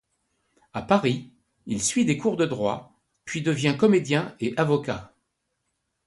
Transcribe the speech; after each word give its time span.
À 0.73 0.81
Paris, 0.81 1.31
il 1.67 1.79
suit 1.79 2.05
des 2.05 2.17
cours 2.17 2.35
de 2.35 2.47
Droit, 2.47 2.99
puis 3.23 3.43
devient 3.43 3.75
comédien 3.77 4.35
et 4.39 4.51
avocat. 4.57 5.13